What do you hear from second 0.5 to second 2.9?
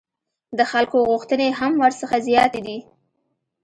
د خلکو غوښتنې هم ورڅخه زیاتې دي.